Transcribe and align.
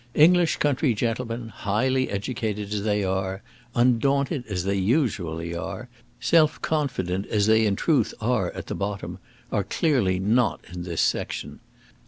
English 0.15 0.57
country 0.57 0.95
gentlemen, 0.95 1.49
highly 1.49 2.09
educated 2.09 2.73
as 2.73 2.81
they 2.81 3.03
are, 3.03 3.43
undaunted 3.75 4.43
as 4.47 4.63
they 4.63 4.73
usually 4.73 5.53
are, 5.53 5.89
self 6.19 6.59
confident 6.63 7.27
as 7.27 7.45
they 7.45 7.67
in 7.67 7.75
truth 7.75 8.11
are 8.19 8.49
at 8.53 8.65
the 8.65 8.73
bottom, 8.73 9.19
are 9.51 9.63
clearly 9.63 10.17
not 10.17 10.59
in 10.73 10.81
this 10.81 11.01
section. 11.01 11.59